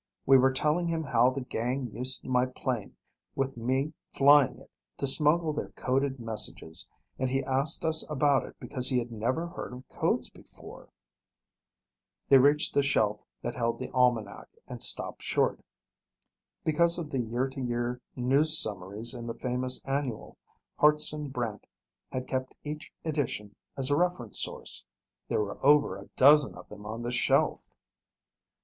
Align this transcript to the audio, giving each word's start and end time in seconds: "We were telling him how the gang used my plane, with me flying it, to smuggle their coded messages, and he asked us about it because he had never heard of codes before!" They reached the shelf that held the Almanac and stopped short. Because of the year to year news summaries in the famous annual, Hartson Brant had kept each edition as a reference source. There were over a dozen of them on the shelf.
"We 0.25 0.39
were 0.39 0.51
telling 0.51 0.87
him 0.87 1.03
how 1.03 1.29
the 1.29 1.41
gang 1.41 1.91
used 1.95 2.25
my 2.25 2.47
plane, 2.47 2.95
with 3.35 3.55
me 3.55 3.93
flying 4.11 4.57
it, 4.57 4.71
to 4.97 5.05
smuggle 5.05 5.53
their 5.53 5.69
coded 5.75 6.19
messages, 6.19 6.89
and 7.19 7.29
he 7.29 7.43
asked 7.43 7.85
us 7.85 8.03
about 8.09 8.43
it 8.47 8.55
because 8.59 8.89
he 8.89 8.97
had 8.97 9.11
never 9.11 9.45
heard 9.45 9.73
of 9.73 9.87
codes 9.89 10.27
before!" 10.31 10.89
They 12.29 12.39
reached 12.39 12.73
the 12.73 12.81
shelf 12.81 13.19
that 13.43 13.53
held 13.53 13.77
the 13.77 13.91
Almanac 13.91 14.47
and 14.67 14.81
stopped 14.81 15.21
short. 15.21 15.59
Because 16.65 16.97
of 16.97 17.11
the 17.11 17.19
year 17.19 17.47
to 17.49 17.61
year 17.61 18.01
news 18.15 18.57
summaries 18.57 19.13
in 19.13 19.27
the 19.27 19.35
famous 19.35 19.83
annual, 19.85 20.35
Hartson 20.79 21.27
Brant 21.29 21.67
had 22.11 22.27
kept 22.27 22.55
each 22.63 22.91
edition 23.05 23.55
as 23.77 23.91
a 23.91 23.95
reference 23.95 24.39
source. 24.41 24.83
There 25.27 25.41
were 25.41 25.63
over 25.63 25.95
a 25.95 26.09
dozen 26.17 26.55
of 26.55 26.69
them 26.69 26.87
on 26.87 27.03
the 27.03 27.11
shelf. 27.11 27.75